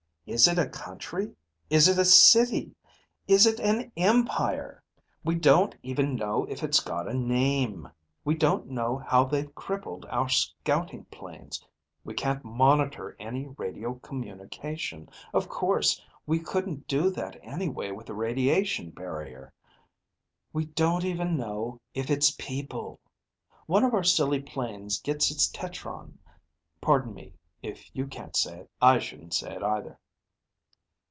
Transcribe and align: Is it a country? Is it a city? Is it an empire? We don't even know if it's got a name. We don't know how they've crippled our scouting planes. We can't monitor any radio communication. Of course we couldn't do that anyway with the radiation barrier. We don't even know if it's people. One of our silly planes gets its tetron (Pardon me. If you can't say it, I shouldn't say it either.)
Is 0.27 0.47
it 0.47 0.57
a 0.57 0.69
country? 0.69 1.35
Is 1.69 1.89
it 1.89 1.97
a 1.97 2.05
city? 2.05 2.73
Is 3.27 3.45
it 3.45 3.59
an 3.59 3.91
empire? 3.97 4.81
We 5.25 5.35
don't 5.35 5.75
even 5.83 6.15
know 6.15 6.45
if 6.45 6.63
it's 6.63 6.79
got 6.79 7.09
a 7.09 7.13
name. 7.13 7.89
We 8.23 8.35
don't 8.35 8.67
know 8.69 8.97
how 8.99 9.25
they've 9.25 9.53
crippled 9.55 10.05
our 10.05 10.29
scouting 10.29 11.03
planes. 11.05 11.61
We 12.05 12.13
can't 12.13 12.45
monitor 12.45 13.13
any 13.19 13.47
radio 13.47 13.95
communication. 13.95 15.09
Of 15.33 15.49
course 15.49 16.01
we 16.25 16.39
couldn't 16.39 16.87
do 16.87 17.09
that 17.09 17.37
anyway 17.43 17.91
with 17.91 18.05
the 18.05 18.13
radiation 18.15 18.91
barrier. 18.91 19.51
We 20.53 20.63
don't 20.65 21.03
even 21.03 21.35
know 21.35 21.81
if 21.93 22.09
it's 22.09 22.31
people. 22.31 23.01
One 23.65 23.83
of 23.83 23.93
our 23.93 24.03
silly 24.05 24.39
planes 24.41 24.97
gets 25.01 25.29
its 25.29 25.49
tetron 25.49 26.19
(Pardon 26.79 27.13
me. 27.15 27.33
If 27.61 27.93
you 27.93 28.07
can't 28.07 28.35
say 28.37 28.59
it, 28.61 28.71
I 28.81 28.97
shouldn't 28.99 29.33
say 29.33 29.53
it 29.55 29.63
either.) 29.63 29.97